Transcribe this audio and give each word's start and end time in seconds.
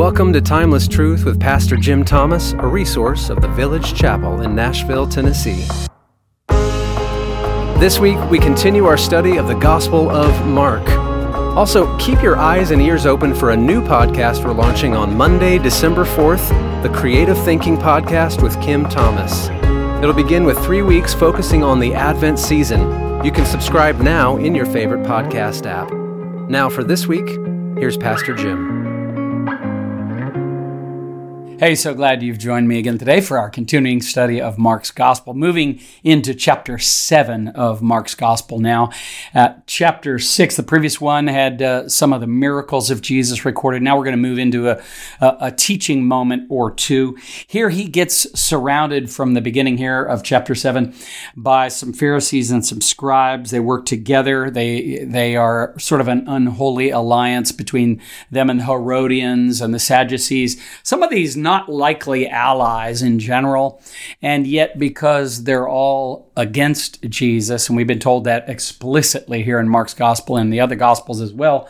Welcome 0.00 0.32
to 0.32 0.40
Timeless 0.40 0.88
Truth 0.88 1.26
with 1.26 1.38
Pastor 1.38 1.76
Jim 1.76 2.06
Thomas, 2.06 2.52
a 2.52 2.66
resource 2.66 3.28
of 3.28 3.42
the 3.42 3.48
Village 3.48 3.92
Chapel 3.92 4.40
in 4.40 4.54
Nashville, 4.54 5.06
Tennessee. 5.06 5.66
This 7.78 7.98
week, 7.98 8.18
we 8.30 8.38
continue 8.38 8.86
our 8.86 8.96
study 8.96 9.36
of 9.36 9.46
the 9.46 9.56
Gospel 9.56 10.08
of 10.08 10.46
Mark. 10.46 10.88
Also, 11.54 11.94
keep 11.98 12.22
your 12.22 12.38
eyes 12.38 12.70
and 12.70 12.80
ears 12.80 13.04
open 13.04 13.34
for 13.34 13.50
a 13.50 13.56
new 13.56 13.82
podcast 13.82 14.42
we're 14.42 14.54
launching 14.54 14.96
on 14.96 15.14
Monday, 15.14 15.58
December 15.58 16.06
4th, 16.06 16.48
the 16.82 16.88
Creative 16.88 17.36
Thinking 17.44 17.76
Podcast 17.76 18.42
with 18.42 18.58
Kim 18.62 18.88
Thomas. 18.88 19.50
It'll 20.02 20.14
begin 20.14 20.44
with 20.44 20.58
three 20.64 20.80
weeks 20.80 21.12
focusing 21.12 21.62
on 21.62 21.78
the 21.78 21.92
Advent 21.92 22.38
season. 22.38 23.22
You 23.22 23.30
can 23.30 23.44
subscribe 23.44 24.00
now 24.00 24.38
in 24.38 24.54
your 24.54 24.64
favorite 24.64 25.02
podcast 25.02 25.66
app. 25.66 25.92
Now, 26.48 26.70
for 26.70 26.84
this 26.84 27.06
week, 27.06 27.28
here's 27.78 27.98
Pastor 27.98 28.34
Jim. 28.34 28.69
Hey, 31.60 31.74
so 31.74 31.92
glad 31.92 32.22
you've 32.22 32.38
joined 32.38 32.68
me 32.68 32.78
again 32.78 32.96
today 32.96 33.20
for 33.20 33.36
our 33.36 33.50
continuing 33.50 34.00
study 34.00 34.40
of 34.40 34.56
Mark's 34.56 34.90
Gospel. 34.90 35.34
Moving 35.34 35.78
into 36.02 36.32
chapter 36.32 36.78
7 36.78 37.48
of 37.48 37.82
Mark's 37.82 38.14
Gospel 38.14 38.60
now. 38.60 38.88
Uh, 39.34 39.56
chapter 39.66 40.18
6, 40.18 40.56
the 40.56 40.62
previous 40.62 41.02
one, 41.02 41.26
had 41.26 41.60
uh, 41.60 41.86
some 41.86 42.14
of 42.14 42.22
the 42.22 42.26
miracles 42.26 42.90
of 42.90 43.02
Jesus 43.02 43.44
recorded. 43.44 43.82
Now 43.82 43.98
we're 43.98 44.04
going 44.04 44.16
to 44.16 44.22
move 44.22 44.38
into 44.38 44.70
a, 44.70 44.82
a, 45.20 45.36
a, 45.38 45.52
teaching 45.52 46.08
moment 46.08 46.46
or 46.48 46.70
two. 46.70 47.18
Here 47.46 47.68
he 47.68 47.84
gets 47.84 48.40
surrounded 48.40 49.10
from 49.10 49.34
the 49.34 49.42
beginning 49.42 49.76
here 49.76 50.02
of 50.02 50.22
chapter 50.22 50.54
7 50.54 50.94
by 51.36 51.68
some 51.68 51.92
Pharisees 51.92 52.50
and 52.50 52.64
some 52.64 52.80
scribes. 52.80 53.50
They 53.50 53.60
work 53.60 53.84
together. 53.84 54.50
They, 54.50 55.04
they 55.04 55.36
are 55.36 55.78
sort 55.78 56.00
of 56.00 56.08
an 56.08 56.26
unholy 56.26 56.88
alliance 56.88 57.52
between 57.52 58.00
them 58.30 58.48
and 58.48 58.60
the 58.60 58.64
Herodians 58.64 59.60
and 59.60 59.74
the 59.74 59.78
Sadducees. 59.78 60.58
Some 60.82 61.02
of 61.02 61.10
these 61.10 61.36
not 61.50 61.68
likely 61.68 62.28
allies 62.28 63.02
in 63.02 63.18
general. 63.18 63.82
And 64.22 64.46
yet, 64.46 64.78
because 64.78 65.42
they're 65.44 65.68
all 65.68 66.30
against 66.36 67.02
Jesus, 67.02 67.68
and 67.68 67.76
we've 67.76 67.88
been 67.88 67.98
told 67.98 68.22
that 68.24 68.48
explicitly 68.48 69.42
here 69.42 69.58
in 69.58 69.68
Mark's 69.68 69.94
gospel 69.94 70.36
and 70.36 70.52
the 70.52 70.60
other 70.60 70.76
gospels 70.76 71.20
as 71.20 71.32
well, 71.32 71.68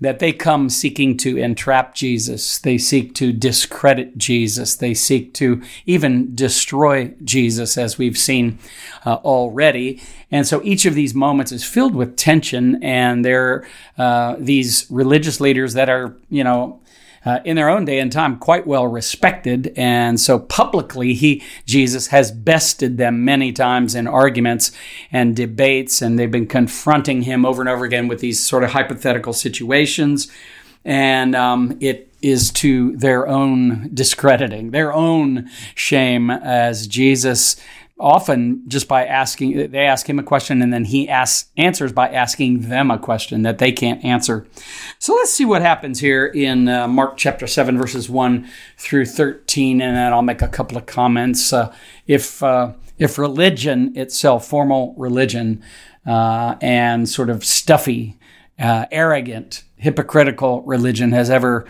that 0.00 0.18
they 0.18 0.32
come 0.32 0.70
seeking 0.70 1.16
to 1.18 1.36
entrap 1.36 1.94
Jesus. 1.94 2.58
They 2.58 2.78
seek 2.78 3.14
to 3.16 3.32
discredit 3.32 4.16
Jesus. 4.16 4.76
They 4.76 4.94
seek 4.94 5.34
to 5.34 5.60
even 5.84 6.34
destroy 6.34 7.12
Jesus, 7.22 7.76
as 7.76 7.98
we've 7.98 8.16
seen 8.16 8.58
uh, 9.04 9.16
already. 9.16 10.00
And 10.30 10.46
so 10.46 10.62
each 10.62 10.86
of 10.86 10.94
these 10.94 11.14
moments 11.14 11.52
is 11.52 11.64
filled 11.64 11.94
with 11.94 12.16
tension, 12.16 12.82
and 12.82 13.24
they're 13.24 13.66
uh, 13.98 14.36
these 14.38 14.86
religious 14.88 15.38
leaders 15.40 15.74
that 15.74 15.90
are, 15.90 16.16
you 16.30 16.44
know, 16.44 16.80
uh, 17.24 17.40
in 17.44 17.56
their 17.56 17.68
own 17.68 17.84
day 17.84 17.98
and 17.98 18.10
time 18.12 18.38
quite 18.38 18.66
well 18.66 18.86
respected. 18.86 19.72
And 19.76 20.20
so 20.20 20.38
publicly 20.38 21.14
he 21.14 21.42
jesus 21.66 22.08
has 22.08 22.30
bested 22.30 22.98
them 22.98 23.24
many 23.24 23.52
times 23.52 23.94
in 23.94 24.06
arguments 24.06 24.72
and 25.10 25.36
debates 25.36 26.02
and 26.02 26.18
they've 26.18 26.30
been 26.30 26.46
confronting 26.46 27.22
him 27.22 27.44
over 27.44 27.62
and 27.62 27.68
over 27.68 27.84
again 27.84 28.08
with 28.08 28.20
these 28.20 28.44
sort 28.44 28.64
of 28.64 28.70
hypothetical 28.70 29.32
situations. 29.32 30.30
And 30.84 31.34
um, 31.34 31.76
it 31.80 32.08
is 32.22 32.50
to 32.50 32.96
their 32.96 33.28
own 33.28 33.90
discrediting 33.94 34.70
their 34.72 34.92
own 34.92 35.48
shame 35.74 36.30
as 36.30 36.88
jesus 36.88 37.56
often 38.00 38.62
just 38.68 38.86
by 38.86 39.04
asking 39.04 39.70
they 39.70 39.86
ask 39.86 40.08
him 40.08 40.18
a 40.18 40.22
question 40.22 40.62
and 40.62 40.72
then 40.72 40.84
he 40.84 41.08
asks 41.08 41.50
answers 41.56 41.92
by 41.92 42.08
asking 42.08 42.68
them 42.68 42.90
a 42.90 42.98
question 42.98 43.42
that 43.42 43.58
they 43.58 43.72
can't 43.72 44.04
answer. 44.04 44.46
So 44.98 45.14
let's 45.14 45.32
see 45.32 45.44
what 45.44 45.62
happens 45.62 45.98
here 46.00 46.26
in 46.26 46.68
uh, 46.68 46.86
mark 46.86 47.16
chapter 47.16 47.46
7 47.46 47.76
verses 47.76 48.08
1 48.08 48.48
through 48.76 49.06
13 49.06 49.80
and 49.80 49.96
then 49.96 50.12
i'll 50.12 50.22
make 50.22 50.42
a 50.42 50.48
couple 50.48 50.76
of 50.76 50.86
comments. 50.86 51.52
Uh, 51.52 51.74
if 52.06 52.42
uh, 52.42 52.72
if 52.98 53.18
religion 53.18 53.96
itself 53.96 54.46
formal 54.46 54.94
religion 54.96 55.62
uh, 56.06 56.56
and 56.60 57.08
sort 57.08 57.30
of 57.30 57.44
stuffy 57.44 58.16
uh, 58.58 58.86
arrogant 58.92 59.64
hypocritical 59.76 60.62
religion 60.62 61.12
has 61.12 61.30
ever 61.30 61.66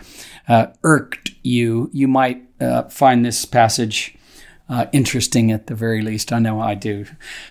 uh, 0.47 0.67
irked 0.83 1.31
you 1.41 1.89
you 1.91 2.07
might 2.07 2.43
find 2.89 3.25
this 3.25 3.45
passage 3.45 4.18
uh, 4.69 4.85
interesting 4.91 5.51
at 5.51 5.65
the 5.65 5.73
very 5.73 6.01
least. 6.01 6.31
I 6.31 6.37
know 6.37 6.61
I 6.61 6.75
do. 6.75 7.05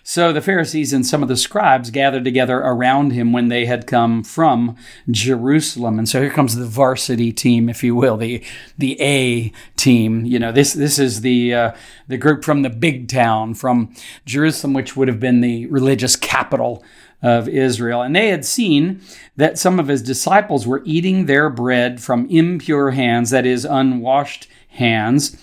So 0.05 0.33
the 0.33 0.41
Pharisees 0.41 0.93
and 0.93 1.05
some 1.05 1.23
of 1.23 1.29
the 1.29 1.37
scribes 1.37 1.91
gathered 1.91 2.25
together 2.25 2.59
around 2.59 3.11
him 3.11 3.33
when 3.33 3.49
they 3.49 3.67
had 3.67 3.89
come 3.89 4.23
from 4.23 4.77
Jerusalem. 5.11 5.99
And 5.99 6.09
so 6.09 6.21
here 6.21 6.31
comes 6.31 6.55
the 6.55 6.65
varsity 6.65 7.33
team, 7.33 7.69
if 7.69 7.83
you 7.83 7.97
will, 7.97 8.17
the 8.17 8.45
the 8.78 9.01
A 9.01 9.53
team. 9.77 10.25
You 10.25 10.39
know, 10.39 10.53
this 10.53 10.73
this 10.73 10.99
is 10.99 11.23
the 11.23 11.53
uh, 11.53 11.73
the 12.07 12.19
group 12.19 12.45
from 12.45 12.62
the 12.62 12.71
big 12.71 13.09
town, 13.09 13.55
from 13.55 13.93
Jerusalem, 14.25 14.73
which 14.73 14.97
would 14.97 15.09
have 15.09 15.21
been 15.21 15.41
the 15.41 15.67
religious 15.67 16.15
capital 16.15 16.84
of 17.21 17.49
Israel. 17.49 18.03
And 18.03 18.15
they 18.15 18.28
had 18.28 18.45
seen 18.45 19.01
that 19.37 19.59
some 19.59 19.81
of 19.81 19.89
his 19.89 20.03
disciples 20.03 20.69
were 20.69 20.83
eating 20.84 21.27
their 21.27 21.51
bread 21.51 22.01
from 22.01 22.31
impure 22.31 22.93
hands, 22.93 23.31
that 23.31 23.45
is, 23.45 23.65
unwashed 23.65 24.47
hands. 24.69 25.37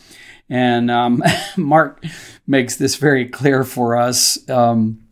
And 0.50 0.92
um, 0.92 1.24
Mark 1.58 2.04
makes 2.46 2.76
this 2.76 2.96
very 2.96 3.28
clear 3.28 3.64
for 3.64 3.98
us. 3.98 4.48
Um, 4.50 5.06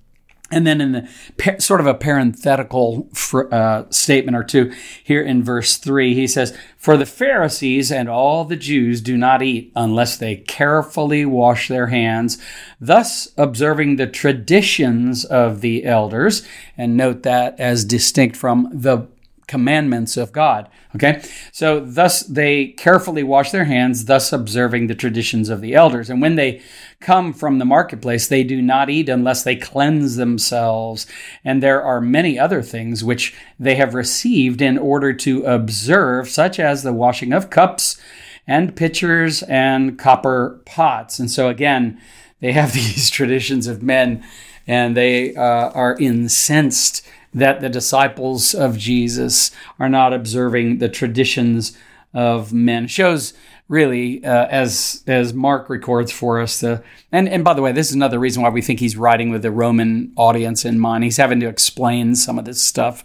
and 0.54 0.68
then 0.68 0.82
in 0.82 0.92
the 0.92 1.56
sort 1.60 1.80
of 1.80 1.88
a 1.88 1.96
parenthetical 1.96 3.10
uh, 3.52 3.86
statement 3.90 4.38
or 4.38 4.44
two 4.44 4.72
here 5.04 5.22
in 5.22 5.44
verse 5.44 5.78
3, 5.78 6.14
he 6.14 6.28
says, 6.28 6.56
For 6.78 6.96
the 6.96 7.08
Pharisees 7.08 7.92
and 7.92 8.08
all 8.08 8.46
the 8.46 8.56
Jews 8.56 9.02
do 9.02 9.18
not 9.18 9.42
eat 9.42 9.72
unless 9.76 10.16
they 10.16 10.36
carefully 10.36 11.26
wash 11.26 11.70
their 11.70 11.88
hands, 11.88 12.38
thus 12.80 13.30
observing 13.36 13.96
the 13.96 14.06
traditions 14.06 15.26
of 15.26 15.62
the 15.62 15.86
elders. 15.86 16.48
And 16.78 16.96
note 16.96 17.24
that 17.24 17.60
as 17.60 17.84
distinct 17.84 18.38
from 18.38 18.70
the 18.72 19.08
commandments 19.48 20.18
of 20.18 20.32
God. 20.32 20.70
Okay? 20.96 21.24
So, 21.52 21.80
thus 21.80 22.22
they 22.22 22.68
carefully 22.68 23.24
wash 23.24 23.52
their 23.52 23.66
hands, 23.66 24.06
thus 24.06 24.32
observing 24.32 24.88
the 24.88 24.96
traditions 24.96 25.50
of 25.50 25.62
the 25.62 25.74
elders. 25.74 26.10
And 26.10 26.22
when 26.22 26.36
they 26.36 26.62
come 27.00 27.34
from 27.34 27.60
the 27.60 27.66
marketplace, 27.66 28.28
they 28.28 28.44
do 28.44 28.62
not 28.62 28.90
eat 28.90 29.10
unless 29.10 29.44
they 29.44 29.56
cleanse 29.56 30.16
themselves. 30.16 31.06
And 31.44 31.62
there 31.62 31.84
are 31.84 32.02
many 32.02 32.40
other 32.40 32.62
things 32.62 33.04
which 33.04 33.36
they 33.60 33.76
have 33.76 33.94
received 33.94 34.62
in 34.62 34.78
order 34.78 35.14
to 35.14 35.44
observe, 35.44 36.30
such 36.30 36.60
as 36.60 36.84
the 36.84 36.94
washing 36.94 37.34
of 37.34 37.50
cups 37.50 38.00
and 38.48 38.76
pitchers 38.76 39.44
and 39.44 39.98
copper 39.98 40.62
pots. 40.66 41.20
And 41.20 41.30
so, 41.30 41.50
again, 41.50 42.00
they 42.40 42.52
have 42.52 42.74
these 42.74 43.10
traditions 43.10 43.68
of 43.68 43.84
men 43.84 44.24
and 44.68 44.96
they 44.96 45.36
uh, 45.36 45.70
are 45.72 45.98
incensed 46.00 47.06
that 47.34 47.62
the 47.62 47.70
disciples 47.70 48.54
of 48.54 48.78
Jesus 48.78 49.52
are 49.80 49.90
not 49.90 50.14
observing 50.14 50.78
the 50.78 50.90
traditions 50.90 51.78
of 52.14 52.54
men. 52.54 52.88
Shows 52.88 53.34
really, 53.68 54.24
uh, 54.24 54.46
as 54.48 55.04
as 55.08 55.34
Mark 55.34 55.70
records 55.70 56.12
for 56.12 56.40
us, 56.40 56.60
the 56.60 56.84
and 57.12 57.28
and 57.28 57.44
by 57.44 57.54
the 57.56 57.62
way, 57.62 57.72
this 57.72 57.90
is 57.90 57.96
another 57.96 58.20
reason 58.20 58.44
why 58.44 58.50
we 58.50 58.62
think 58.62 58.80
he's 58.80 58.98
writing 58.98 59.32
with 59.32 59.42
the 59.42 59.50
Roman 59.50 60.14
audience 60.16 60.64
in 60.64 60.80
mind. 60.80 61.04
He's 61.04 61.18
having 61.18 61.40
to 61.40 61.48
explain 61.48 62.16
some 62.16 62.38
of 62.38 62.46
this 62.46 62.62
stuff 62.62 63.04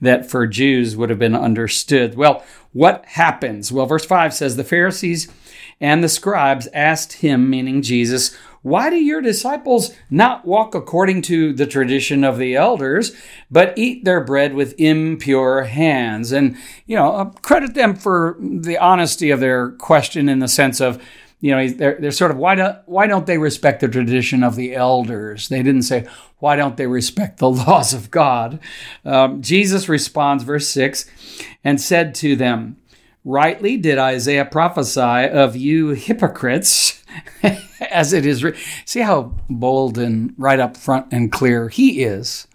that 0.00 0.30
for 0.30 0.46
Jews 0.46 0.96
would 0.96 1.08
have 1.08 1.18
been 1.18 1.36
understood. 1.36 2.16
Well, 2.16 2.44
what 2.72 3.04
happens? 3.06 3.72
Well, 3.72 3.86
verse 3.86 4.04
five 4.04 4.34
says 4.34 4.56
the 4.56 4.64
Pharisees 4.64 5.32
and 5.80 6.04
the 6.04 6.08
scribes 6.10 6.68
asked 6.74 7.14
him, 7.14 7.48
meaning 7.48 7.80
Jesus, 7.80 8.36
why 8.62 8.90
do 8.90 8.96
your 8.96 9.22
disciples 9.22 9.92
not 10.10 10.44
walk 10.44 10.74
according 10.74 11.22
to 11.22 11.52
the 11.54 11.66
tradition 11.66 12.24
of 12.24 12.36
the 12.36 12.56
elders, 12.56 13.12
but 13.50 13.76
eat 13.76 14.04
their 14.04 14.22
bread 14.22 14.54
with 14.54 14.78
impure 14.78 15.62
hands? 15.64 16.30
And, 16.30 16.56
you 16.86 16.94
know, 16.96 17.12
uh, 17.12 17.24
credit 17.42 17.74
them 17.74 17.94
for 17.94 18.36
the 18.40 18.76
honesty 18.76 19.30
of 19.30 19.40
their 19.40 19.70
question 19.72 20.28
in 20.28 20.40
the 20.40 20.48
sense 20.48 20.80
of, 20.80 21.02
you 21.40 21.52
know, 21.52 21.68
they're, 21.68 21.96
they're 21.98 22.10
sort 22.10 22.30
of, 22.30 22.36
why 22.36 22.54
don't, 22.54 22.76
why 22.84 23.06
don't 23.06 23.24
they 23.24 23.38
respect 23.38 23.80
the 23.80 23.88
tradition 23.88 24.42
of 24.42 24.56
the 24.56 24.74
elders? 24.74 25.48
They 25.48 25.62
didn't 25.62 25.82
say, 25.82 26.06
why 26.38 26.56
don't 26.56 26.76
they 26.76 26.86
respect 26.86 27.38
the 27.38 27.50
laws 27.50 27.94
of 27.94 28.10
God? 28.10 28.60
Um, 29.06 29.40
Jesus 29.40 29.88
responds, 29.88 30.44
verse 30.44 30.68
6, 30.68 31.10
and 31.64 31.80
said 31.80 32.14
to 32.16 32.36
them, 32.36 32.76
Rightly 33.24 33.76
did 33.76 33.98
Isaiah 33.98 34.46
prophesy 34.46 35.00
of 35.00 35.54
you 35.54 35.90
hypocrites, 35.90 36.99
as 37.90 38.12
it 38.12 38.26
is. 38.26 38.44
See 38.84 39.00
how 39.00 39.34
bold 39.48 39.98
and 39.98 40.34
right 40.36 40.60
up 40.60 40.76
front 40.76 41.12
and 41.12 41.30
clear 41.30 41.68
he 41.68 42.02
is 42.02 42.46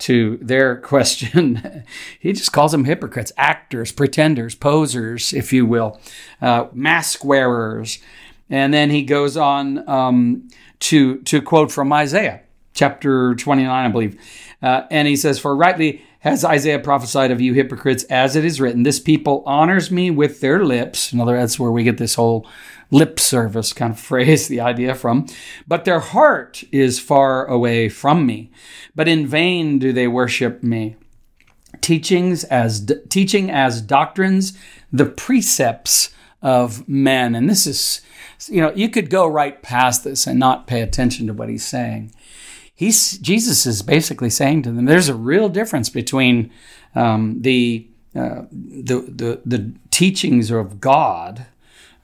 to 0.00 0.38
their 0.38 0.76
question. 0.80 1.84
he 2.18 2.32
just 2.32 2.52
calls 2.52 2.72
them 2.72 2.84
hypocrites, 2.84 3.32
actors, 3.36 3.92
pretenders, 3.92 4.54
posers, 4.54 5.32
if 5.32 5.52
you 5.52 5.66
will, 5.66 6.00
uh, 6.40 6.66
mask 6.72 7.24
wearers. 7.24 7.98
And 8.48 8.74
then 8.74 8.90
he 8.90 9.02
goes 9.02 9.36
on 9.36 9.88
um, 9.88 10.48
to, 10.80 11.18
to 11.22 11.40
quote 11.40 11.70
from 11.70 11.92
Isaiah 11.92 12.40
chapter 12.74 13.34
29, 13.34 13.70
I 13.70 13.88
believe. 13.88 14.20
Uh, 14.62 14.82
and 14.90 15.06
he 15.06 15.16
says, 15.16 15.38
For 15.38 15.54
rightly 15.54 16.02
has 16.20 16.44
Isaiah 16.44 16.78
prophesied 16.78 17.30
of 17.30 17.40
you 17.40 17.54
hypocrites, 17.54 18.04
as 18.04 18.36
it 18.36 18.44
is 18.44 18.60
written, 18.60 18.82
This 18.82 19.00
people 19.00 19.42
honors 19.46 19.90
me 19.90 20.10
with 20.10 20.40
their 20.40 20.64
lips. 20.64 21.12
In 21.12 21.20
other 21.20 21.32
words, 21.32 21.58
where 21.58 21.70
we 21.70 21.82
get 21.82 21.98
this 21.98 22.14
whole 22.14 22.46
lip 22.90 23.18
service 23.18 23.72
kind 23.72 23.92
of 23.92 24.00
phrase, 24.00 24.46
the 24.46 24.60
idea 24.60 24.94
from. 24.94 25.26
But 25.66 25.84
their 25.84 26.00
heart 26.00 26.62
is 26.70 27.00
far 27.00 27.46
away 27.46 27.88
from 27.88 28.26
me. 28.26 28.50
But 28.94 29.08
in 29.08 29.26
vain 29.26 29.78
do 29.78 29.92
they 29.92 30.08
worship 30.08 30.62
me. 30.62 30.96
Teachings 31.80 32.44
as 32.44 32.90
teaching 33.08 33.50
as 33.50 33.80
doctrines 33.80 34.56
the 34.92 35.06
precepts 35.06 36.10
of 36.42 36.86
men. 36.86 37.34
And 37.34 37.48
this 37.48 37.66
is, 37.66 38.02
you 38.48 38.60
know, 38.60 38.72
you 38.74 38.90
could 38.90 39.08
go 39.08 39.26
right 39.26 39.62
past 39.62 40.04
this 40.04 40.26
and 40.26 40.38
not 40.38 40.66
pay 40.66 40.82
attention 40.82 41.26
to 41.28 41.32
what 41.32 41.48
he's 41.48 41.64
saying 41.64 42.12
he's 42.80 43.18
Jesus 43.18 43.66
is 43.66 43.82
basically 43.82 44.30
saying 44.30 44.62
to 44.62 44.72
them, 44.72 44.86
there's 44.86 45.10
a 45.10 45.14
real 45.14 45.50
difference 45.50 45.90
between 45.90 46.50
um, 46.94 47.42
the, 47.42 47.86
uh, 48.16 48.42
the, 48.50 49.02
the 49.20 49.40
the 49.44 49.72
teachings 49.90 50.50
of 50.50 50.80
God 50.80 51.44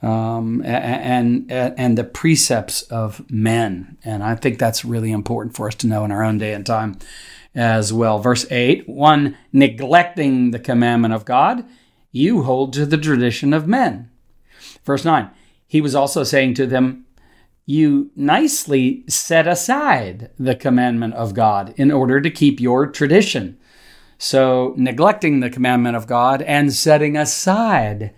um, 0.03 0.63
and, 0.63 1.51
and 1.51 1.97
the 1.97 2.05
precepts 2.05 2.83
of 2.83 3.25
men, 3.31 3.97
and 4.05 4.23
I 4.23 4.35
think 4.35 4.59
that's 4.59 4.85
really 4.85 5.13
important 5.13 5.57
for 5.57 5.67
us 5.67 5.75
to 5.77 5.87
know 5.87 6.05
in 6.05 6.13
our 6.13 6.23
own 6.23 6.37
day 6.37 6.53
and 6.53 6.67
time 6.67 6.99
as 7.55 7.91
well. 7.91 8.19
Verse 8.19 8.47
eight: 8.51 8.87
one 8.87 9.35
neglecting 9.53 10.51
the 10.51 10.59
commandment 10.59 11.15
of 11.15 11.25
God, 11.25 11.65
you 12.13 12.43
hold 12.43 12.75
to 12.75 12.85
the 12.85 12.99
tradition 12.99 13.55
of 13.55 13.67
men. 13.67 14.11
Verse 14.85 15.07
nine: 15.07 15.31
he 15.67 15.81
was 15.81 15.95
also 15.95 16.23
saying 16.23 16.53
to 16.55 16.67
them, 16.67 17.06
you 17.67 18.11
nicely 18.15 19.05
set 19.09 19.49
aside 19.49 20.31
the 20.39 20.55
commandment 20.55 21.15
of 21.15 21.35
God 21.35 21.75
in 21.77 21.91
order 21.91 22.21
to 22.21 22.31
keep 22.31 22.61
your 22.61 22.87
tradition. 22.87 23.59
So, 24.19 24.73
neglecting 24.79 25.41
the 25.41 25.51
commandment 25.51 25.97
of 25.97 26.07
God 26.07 26.41
and 26.43 26.73
setting 26.73 27.17
aside 27.17 28.15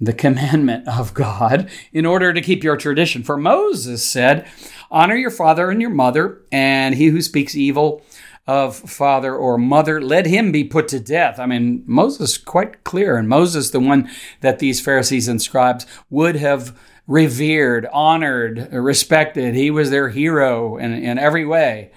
the 0.00 0.12
commandment 0.12 0.86
of 0.86 1.14
God 1.14 1.68
in 1.92 2.06
order 2.06 2.32
to 2.32 2.40
keep 2.40 2.62
your 2.62 2.76
tradition. 2.76 3.22
For 3.22 3.36
Moses 3.36 4.04
said, 4.04 4.46
Honor 4.90 5.16
your 5.16 5.30
father 5.30 5.70
and 5.70 5.80
your 5.80 5.90
mother, 5.90 6.42
and 6.52 6.94
he 6.94 7.08
who 7.08 7.22
speaks 7.22 7.56
evil 7.56 8.02
of 8.46 8.76
father 8.76 9.34
or 9.34 9.58
mother, 9.58 10.00
let 10.00 10.26
him 10.26 10.50
be 10.50 10.64
put 10.64 10.88
to 10.88 10.98
death. 10.98 11.38
I 11.38 11.46
mean, 11.46 11.84
Moses 11.86 12.36
quite 12.36 12.84
clear, 12.84 13.16
and 13.16 13.28
Moses, 13.28 13.70
the 13.70 13.80
one 13.80 14.10
that 14.40 14.58
these 14.58 14.80
Pharisees 14.80 15.28
and 15.28 15.40
scribes 15.40 15.86
would 16.10 16.36
have 16.36 16.76
revered, 17.10 17.86
honored, 17.92 18.72
respected. 18.72 19.56
He 19.56 19.72
was 19.72 19.90
their 19.90 20.08
hero 20.10 20.76
in, 20.76 20.92
in 20.92 21.18
every 21.18 21.44
way. 21.44 21.90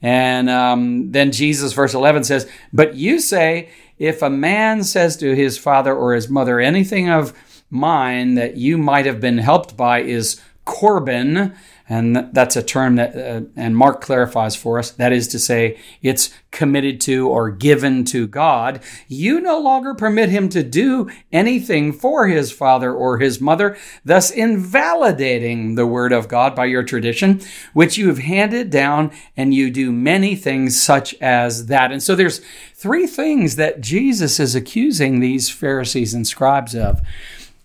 And 0.00 0.48
um, 0.48 1.10
then 1.10 1.32
Jesus, 1.32 1.72
verse 1.72 1.92
11 1.92 2.22
says, 2.22 2.48
But 2.72 2.94
you 2.94 3.18
say, 3.18 3.70
if 3.98 4.22
a 4.22 4.30
man 4.30 4.84
says 4.84 5.16
to 5.18 5.34
his 5.34 5.58
father 5.58 5.92
or 5.92 6.14
his 6.14 6.28
mother, 6.30 6.60
anything 6.60 7.10
of 7.10 7.32
mine 7.68 8.36
that 8.36 8.56
you 8.56 8.78
might 8.78 9.06
have 9.06 9.20
been 9.20 9.38
helped 9.38 9.76
by 9.76 10.02
is 10.02 10.40
Corban, 10.64 11.52
and 11.90 12.30
that's 12.32 12.54
a 12.54 12.62
term 12.62 12.94
that, 12.96 13.16
uh, 13.16 13.40
and 13.56 13.76
Mark 13.76 14.00
clarifies 14.00 14.54
for 14.54 14.78
us, 14.78 14.92
that 14.92 15.12
is 15.12 15.26
to 15.26 15.40
say, 15.40 15.76
it's 16.02 16.30
committed 16.52 17.00
to 17.00 17.28
or 17.28 17.50
given 17.50 18.04
to 18.04 18.28
God. 18.28 18.80
You 19.08 19.40
no 19.40 19.58
longer 19.58 19.94
permit 19.94 20.28
him 20.28 20.48
to 20.50 20.62
do 20.62 21.10
anything 21.32 21.92
for 21.92 22.28
his 22.28 22.52
father 22.52 22.94
or 22.94 23.18
his 23.18 23.40
mother, 23.40 23.76
thus 24.04 24.30
invalidating 24.30 25.74
the 25.74 25.84
word 25.84 26.12
of 26.12 26.28
God 26.28 26.54
by 26.54 26.66
your 26.66 26.84
tradition, 26.84 27.40
which 27.72 27.98
you 27.98 28.06
have 28.06 28.18
handed 28.18 28.70
down, 28.70 29.10
and 29.36 29.52
you 29.52 29.68
do 29.68 29.90
many 29.90 30.36
things 30.36 30.80
such 30.80 31.14
as 31.14 31.66
that. 31.66 31.90
And 31.90 32.00
so 32.00 32.14
there's 32.14 32.40
three 32.72 33.08
things 33.08 33.56
that 33.56 33.80
Jesus 33.80 34.38
is 34.38 34.54
accusing 34.54 35.18
these 35.18 35.50
Pharisees 35.50 36.14
and 36.14 36.24
scribes 36.24 36.76
of 36.76 37.00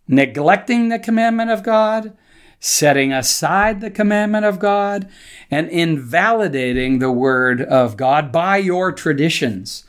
neglecting 0.08 0.90
the 0.90 0.98
commandment 0.98 1.52
of 1.52 1.62
God 1.62 2.18
setting 2.66 3.14
aside 3.14 3.80
the 3.80 3.92
commandment 3.92 4.44
of 4.44 4.58
God, 4.58 5.08
and 5.52 5.70
invalidating 5.70 6.98
the 6.98 7.12
word 7.12 7.62
of 7.62 7.96
God 7.96 8.32
by 8.32 8.58
your 8.58 8.92
traditions. 8.92 9.84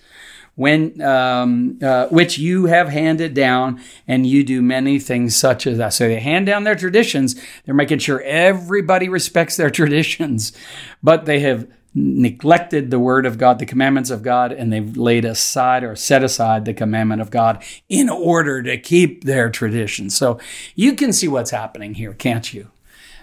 When, 0.56 1.02
um, 1.02 1.78
uh, 1.82 2.08
which 2.08 2.38
you 2.38 2.66
have 2.66 2.88
handed 2.88 3.34
down, 3.34 3.80
and 4.08 4.26
you 4.26 4.42
do 4.42 4.62
many 4.62 4.98
things 4.98 5.36
such 5.36 5.66
as 5.66 5.76
that. 5.78 5.94
So 5.94 6.08
they 6.08 6.20
hand 6.20 6.46
down 6.46 6.64
their 6.64 6.74
traditions. 6.74 7.34
They're 7.64 7.74
making 7.74 7.98
sure 7.98 8.22
everybody 8.22 9.08
respects 9.08 9.56
their 9.56 9.70
traditions, 9.80 10.52
but 11.02 11.26
they 11.26 11.40
have 11.40 11.66
neglected 11.98 12.90
the 12.90 12.98
word 12.98 13.24
of 13.24 13.38
God, 13.38 13.58
the 13.58 13.64
commandments 13.64 14.10
of 14.10 14.22
God, 14.22 14.52
and 14.52 14.70
they've 14.70 14.96
laid 14.98 15.24
aside 15.24 15.82
or 15.82 15.96
set 15.96 16.22
aside 16.22 16.66
the 16.66 16.74
commandment 16.74 17.22
of 17.22 17.30
God 17.30 17.64
in 17.88 18.10
order 18.10 18.62
to 18.62 18.76
keep 18.76 19.24
their 19.24 19.48
tradition. 19.48 20.10
So 20.10 20.38
you 20.74 20.92
can 20.92 21.10
see 21.14 21.26
what's 21.26 21.50
happening 21.50 21.94
here, 21.94 22.12
can't 22.12 22.52
you? 22.52 22.70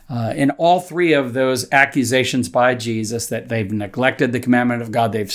Uh, 0.10 0.34
in 0.36 0.50
all 0.52 0.80
three 0.80 1.14
of 1.14 1.34
those 1.34 1.72
accusations 1.72 2.50
by 2.50 2.74
Jesus 2.74 3.28
that 3.28 3.48
they've 3.48 3.72
neglected 3.72 4.32
the 4.32 4.40
commandment 4.40 4.82
of 4.82 4.92
God, 4.92 5.12
they've 5.12 5.34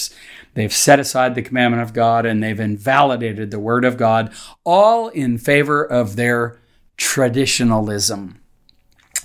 they've 0.54 0.72
set 0.72 0.98
aside 0.98 1.34
the 1.34 1.42
commandment 1.42 1.82
of 1.82 1.94
God, 1.94 2.26
and 2.26 2.42
they've 2.42 2.60
invalidated 2.60 3.50
the 3.50 3.60
word 3.60 3.84
of 3.84 3.96
God, 3.96 4.32
all 4.64 5.08
in 5.08 5.38
favor 5.38 5.84
of 5.84 6.16
their 6.16 6.58
traditionalism. 6.96 8.40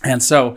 And 0.04 0.22
so, 0.22 0.56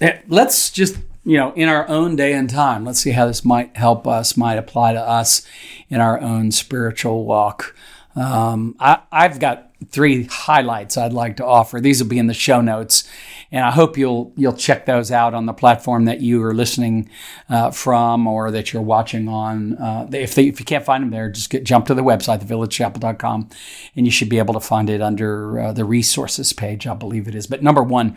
eh, 0.00 0.18
let's 0.28 0.70
just 0.70 0.96
you 1.28 1.36
know, 1.36 1.52
in 1.52 1.68
our 1.68 1.86
own 1.90 2.16
day 2.16 2.32
and 2.32 2.48
time. 2.48 2.86
Let's 2.86 3.00
see 3.00 3.10
how 3.10 3.26
this 3.26 3.44
might 3.44 3.76
help 3.76 4.06
us, 4.06 4.34
might 4.34 4.56
apply 4.56 4.94
to 4.94 5.00
us 5.00 5.46
in 5.90 6.00
our 6.00 6.18
own 6.18 6.52
spiritual 6.52 7.26
walk. 7.26 7.76
Um, 8.16 8.74
I, 8.80 9.00
I've 9.12 9.38
got 9.38 9.67
three 9.86 10.24
highlights 10.24 10.96
I'd 10.96 11.12
like 11.12 11.36
to 11.36 11.46
offer. 11.46 11.80
These 11.80 12.02
will 12.02 12.10
be 12.10 12.18
in 12.18 12.26
the 12.26 12.34
show 12.34 12.60
notes, 12.60 13.08
and 13.52 13.64
I 13.64 13.70
hope 13.70 13.96
you'll 13.96 14.32
you'll 14.36 14.52
check 14.52 14.86
those 14.86 15.12
out 15.12 15.34
on 15.34 15.46
the 15.46 15.52
platform 15.52 16.04
that 16.06 16.20
you 16.20 16.42
are 16.42 16.52
listening 16.52 17.08
uh, 17.48 17.70
from 17.70 18.26
or 18.26 18.50
that 18.50 18.72
you're 18.72 18.82
watching 18.82 19.28
on. 19.28 19.76
Uh, 19.76 20.08
if 20.12 20.34
they, 20.34 20.48
if 20.48 20.58
you 20.58 20.66
can't 20.66 20.84
find 20.84 21.02
them 21.02 21.10
there, 21.10 21.30
just 21.30 21.50
get, 21.50 21.64
jump 21.64 21.86
to 21.86 21.94
the 21.94 22.02
website, 22.02 22.42
thevillagechapel.com, 22.42 23.48
and 23.94 24.06
you 24.06 24.10
should 24.10 24.28
be 24.28 24.38
able 24.38 24.54
to 24.54 24.60
find 24.60 24.90
it 24.90 25.00
under 25.00 25.60
uh, 25.60 25.72
the 25.72 25.84
resources 25.84 26.52
page. 26.52 26.86
I 26.86 26.94
believe 26.94 27.28
it 27.28 27.34
is. 27.34 27.46
But 27.46 27.62
number 27.62 27.82
one, 27.82 28.16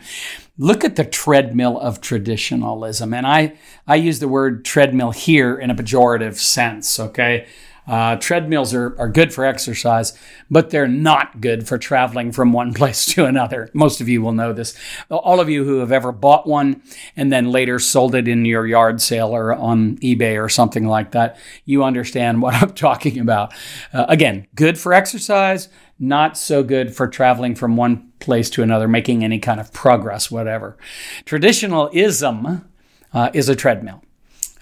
look 0.58 0.84
at 0.84 0.96
the 0.96 1.04
treadmill 1.04 1.78
of 1.78 2.00
traditionalism, 2.00 3.14
and 3.14 3.26
I 3.26 3.56
I 3.86 3.96
use 3.96 4.18
the 4.18 4.28
word 4.28 4.64
treadmill 4.64 5.12
here 5.12 5.56
in 5.56 5.70
a 5.70 5.74
pejorative 5.74 6.36
sense. 6.36 6.98
Okay. 6.98 7.46
Uh, 7.86 8.16
treadmills 8.16 8.72
are, 8.72 8.96
are 8.98 9.08
good 9.08 9.32
for 9.32 9.44
exercise, 9.44 10.16
but 10.50 10.70
they're 10.70 10.86
not 10.86 11.40
good 11.40 11.66
for 11.66 11.78
traveling 11.78 12.30
from 12.30 12.52
one 12.52 12.72
place 12.74 13.06
to 13.06 13.24
another. 13.24 13.68
Most 13.72 14.00
of 14.00 14.08
you 14.08 14.22
will 14.22 14.32
know 14.32 14.52
this. 14.52 14.76
All 15.10 15.40
of 15.40 15.48
you 15.48 15.64
who 15.64 15.78
have 15.78 15.92
ever 15.92 16.12
bought 16.12 16.46
one 16.46 16.82
and 17.16 17.32
then 17.32 17.50
later 17.50 17.78
sold 17.78 18.14
it 18.14 18.28
in 18.28 18.44
your 18.44 18.66
yard 18.66 19.00
sale 19.00 19.34
or 19.34 19.52
on 19.52 19.96
eBay 19.98 20.42
or 20.42 20.48
something 20.48 20.86
like 20.86 21.12
that, 21.12 21.36
you 21.64 21.82
understand 21.82 22.40
what 22.40 22.54
I'm 22.62 22.72
talking 22.72 23.18
about. 23.18 23.52
Uh, 23.92 24.06
again, 24.08 24.46
good 24.54 24.78
for 24.78 24.92
exercise, 24.92 25.68
not 25.98 26.36
so 26.36 26.62
good 26.62 26.94
for 26.94 27.08
traveling 27.08 27.54
from 27.54 27.76
one 27.76 28.12
place 28.20 28.48
to 28.50 28.62
another, 28.62 28.86
making 28.86 29.24
any 29.24 29.38
kind 29.38 29.60
of 29.60 29.72
progress, 29.72 30.30
whatever. 30.30 30.76
Traditionalism 31.24 32.68
uh, 33.12 33.30
is 33.34 33.48
a 33.48 33.56
treadmill. 33.56 34.02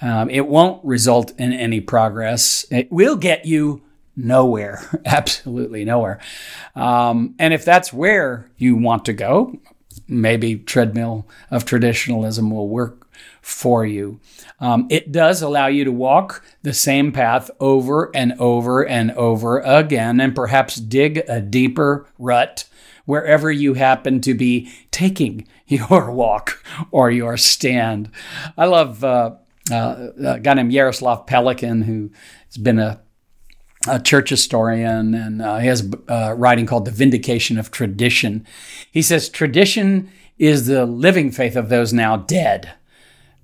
Um, 0.02 0.30
it 0.30 0.47
won't 0.47 0.85
result 0.85 1.33
in 1.38 1.52
any 1.52 1.80
progress. 1.80 2.64
It 2.71 2.90
will 2.90 3.16
get 3.16 3.47
you 3.47 3.83
nowhere, 4.16 4.83
absolutely 5.04 5.85
nowhere. 5.85 6.21
Um, 6.75 7.35
and 7.38 7.52
if 7.52 7.64
that's 7.64 7.92
where 7.92 8.50
you 8.57 8.76
want 8.76 9.04
to 9.07 9.12
go, 9.12 9.59
maybe 10.09 10.57
treadmill 10.57 11.26
of 11.50 11.64
traditionalism 11.64 12.50
will 12.50 12.69
work 12.69 13.07
for 13.40 13.87
you. 13.87 14.21
Um, 14.61 14.87
it 14.90 15.12
does 15.12 15.40
allow 15.40 15.66
you 15.66 15.85
to 15.85 15.92
walk 15.92 16.45
the 16.62 16.75
same 16.75 17.12
path 17.12 17.50
over 17.61 18.14
and 18.14 18.35
over 18.38 18.87
and 18.87 19.11
over 19.12 19.61
again, 19.61 20.21
and 20.21 20.35
perhaps 20.35 20.76
dig 20.76 21.23
a 21.28 21.40
deeper 21.40 22.07
rut 22.19 22.64
wherever 23.07 23.50
you 23.50 23.75
happen 23.75 24.21
to 24.21 24.35
be 24.35 24.71
taking 24.90 25.47
your 25.66 26.11
walk 26.11 26.62
or 26.90 27.11
your 27.11 27.37
stand. 27.37 28.11
I 28.57 28.66
love 28.66 29.02
uh, 29.02 29.37
a 29.71 30.41
guy 30.43 30.55
named 30.55 30.73
Jaroslav 30.73 31.27
Pelikan, 31.27 31.85
who 31.85 32.11
has 32.47 32.57
been 32.57 32.79
a, 32.79 33.00
a 33.89 34.00
church 34.00 34.31
historian, 34.31 35.15
and 35.15 35.43
uh, 35.43 35.59
he 35.59 35.69
has 35.69 35.89
a 36.09 36.35
writing 36.35 36.67
called 36.67 36.85
The 36.85 36.91
Vindication 36.91 37.59
of 37.59 37.71
Tradition. 37.71 38.47
He 38.91 39.03
says, 39.03 39.29
Tradition 39.29 40.11
is 40.39 40.67
the 40.67 40.87
living 40.87 41.31
faith 41.31 41.57
of 41.57 41.69
those 41.69 41.93
now 41.93 42.17
dead, 42.17 42.73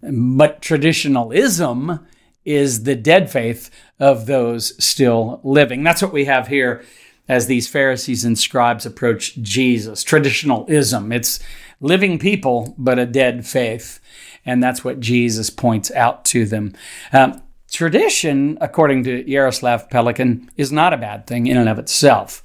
but 0.03 0.63
traditionalism 0.63 2.01
is 2.45 2.85
the 2.85 2.95
dead 2.95 3.31
faith 3.31 3.71
of 3.99 4.27
those 4.27 4.83
still 4.83 5.41
living. 5.43 5.83
That's 5.83 6.01
what 6.01 6.13
we 6.13 6.27
have 6.27 6.49
here 6.49 6.85
as 7.29 7.47
these 7.47 7.69
Pharisees 7.69 8.25
and 8.25 8.39
scribes 8.39 8.87
approach 8.87 9.35
Jesus. 9.37 10.03
Traditionalism, 10.03 11.13
it's 11.13 11.41
living 11.81 12.19
people, 12.19 12.75
but 12.79 12.99
a 12.99 13.07
dead 13.07 13.47
faith. 13.47 14.01
And 14.45 14.63
that's 14.63 14.85
what 14.85 15.01
Jesus 15.01 15.51
points 15.51 15.91
out 15.91 16.25
to 16.27 16.47
them. 16.47 16.75
Um, 17.13 17.43
tradition, 17.71 18.59
according 18.61 19.05
to 19.05 19.25
Jaroslav 19.25 19.91
Pelikan, 19.91 20.49
is 20.57 20.71
not 20.71 20.93
a 20.93 20.99
bad 20.99 21.27
thing 21.27 21.47
in 21.47 21.57
and 21.57 21.69
of 21.69 21.79
itself. 21.79 22.43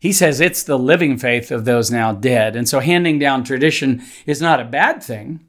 He 0.00 0.12
says 0.12 0.40
it's 0.40 0.64
the 0.64 0.78
living 0.78 1.16
faith 1.16 1.50
of 1.50 1.64
those 1.64 1.90
now 1.90 2.12
dead. 2.12 2.56
And 2.56 2.68
so 2.68 2.80
handing 2.80 3.18
down 3.18 3.44
tradition 3.44 4.02
is 4.26 4.42
not 4.42 4.60
a 4.60 4.64
bad 4.64 5.02
thing, 5.02 5.40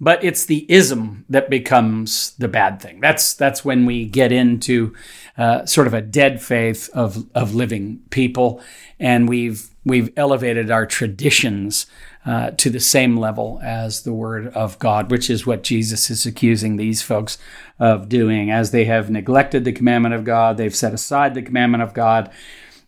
but 0.00 0.24
it's 0.24 0.46
the 0.46 0.64
ism 0.72 1.24
that 1.28 1.50
becomes 1.50 2.32
the 2.38 2.48
bad 2.48 2.80
thing. 2.80 3.00
That's 3.00 3.34
that's 3.34 3.64
when 3.64 3.84
we 3.84 4.06
get 4.06 4.32
into 4.32 4.94
uh, 5.36 5.66
sort 5.66 5.86
of 5.86 5.94
a 5.94 6.00
dead 6.00 6.40
faith 6.40 6.88
of 6.94 7.26
of 7.34 7.54
living 7.54 8.00
people, 8.10 8.62
and 8.98 9.28
we've 9.28 9.68
we've 9.84 10.10
elevated 10.16 10.70
our 10.70 10.86
traditions 10.86 11.86
uh, 12.24 12.50
to 12.52 12.70
the 12.70 12.80
same 12.80 13.16
level 13.16 13.60
as 13.62 14.02
the 14.02 14.12
Word 14.12 14.48
of 14.48 14.78
God, 14.78 15.10
which 15.10 15.28
is 15.28 15.46
what 15.46 15.62
Jesus 15.62 16.10
is 16.10 16.26
accusing 16.26 16.76
these 16.76 17.02
folks 17.02 17.38
of 17.78 18.08
doing. 18.08 18.50
As 18.50 18.70
they 18.70 18.84
have 18.86 19.10
neglected 19.10 19.64
the 19.64 19.72
commandment 19.72 20.14
of 20.14 20.24
God, 20.24 20.56
they've 20.56 20.74
set 20.74 20.94
aside 20.94 21.34
the 21.34 21.42
commandment 21.42 21.82
of 21.82 21.92
God, 21.92 22.30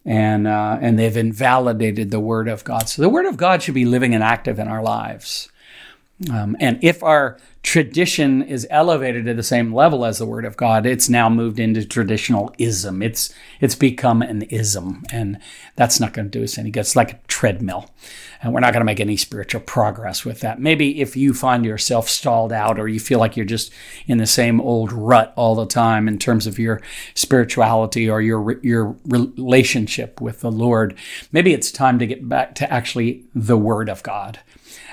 and 0.07 0.47
uh, 0.47 0.79
and 0.81 0.99
they've 0.99 1.17
invalidated 1.17 2.11
the 2.11 2.21
Word 2.21 2.49
of 2.49 2.65
God. 2.65 2.89
So 2.89 3.03
the 3.03 3.11
Word 3.11 3.27
of 3.27 3.37
God 3.37 3.63
should 3.63 3.75
be 3.75 3.85
living 3.85 4.15
and 4.15 4.25
active 4.25 4.59
in 4.59 4.69
our 4.69 4.83
lives. 4.83 5.51
Um, 6.31 6.57
and 6.61 6.79
if 6.83 7.03
our 7.03 7.39
tradition 7.63 8.43
is 8.43 8.67
elevated 8.71 9.25
to 9.25 9.35
the 9.35 9.43
same 9.43 9.73
level 9.73 10.05
as 10.05 10.19
the 10.19 10.27
Word 10.27 10.45
of 10.45 10.57
God, 10.57 10.85
it's 10.85 11.09
now 11.09 11.29
moved 11.29 11.61
into 11.61 11.85
traditional 11.85 12.53
ism. 12.59 13.03
It's 13.03 13.33
it's 13.61 13.77
become 13.77 14.21
an 14.21 14.43
ism, 14.43 15.05
and 15.13 15.39
that's 15.77 16.01
not 16.01 16.13
going 16.13 16.29
to 16.29 16.39
do 16.39 16.43
us 16.43 16.59
any 16.59 16.71
good. 16.71 16.81
It's 16.81 16.97
like 16.97 17.13
a 17.13 17.21
treadmill, 17.29 17.89
and 18.43 18.53
we're 18.53 18.61
not 18.61 18.73
going 18.73 18.81
to 18.81 18.85
make 18.85 18.99
any 18.99 19.17
spiritual 19.17 19.61
progress 19.61 20.25
with 20.25 20.41
that. 20.41 20.61
Maybe 20.61 21.01
if 21.01 21.17
you 21.17 21.33
find 21.33 21.65
yourself 21.65 22.09
stalled 22.09 22.53
out, 22.53 22.81
or 22.81 22.89
you 22.89 22.99
feel 22.99 23.21
like 23.21 23.37
you're 23.37 23.47
just 23.47 23.73
in 24.07 24.19
the 24.19 24.27
same 24.27 24.61
old 24.61 24.93
rut 24.93 25.33
all 25.37 25.55
the 25.55 25.67
time 25.67 26.09
in 26.09 26.19
terms 26.19 26.49
of 26.49 26.59
your 26.59 26.81
spirituality 27.15 28.11
or 28.11 28.21
your 28.21 28.59
your 28.63 28.97
relationship 29.07 30.21
with 30.21 30.41
the 30.41 30.51
Lord, 30.51 30.97
maybe 31.31 31.55
it's 31.55 31.71
time 31.71 32.01
to 32.01 32.07
get 32.07 32.29
back 32.29 32.57
to 32.57 32.73
actually 32.73 33.25
the 33.35 33.57
Word 33.57 33.89
of 33.89 34.03
God. 34.03 34.41